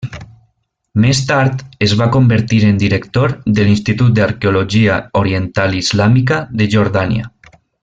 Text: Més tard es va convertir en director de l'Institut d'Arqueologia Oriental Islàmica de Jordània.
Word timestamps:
Més 1.01 1.19
tard 1.31 1.59
es 1.87 1.93
va 1.99 2.07
convertir 2.15 2.61
en 2.69 2.79
director 2.85 3.35
de 3.59 3.67
l'Institut 3.69 4.17
d'Arqueologia 4.21 4.97
Oriental 5.23 5.79
Islàmica 5.83 6.43
de 6.63 6.71
Jordània. 6.77 7.31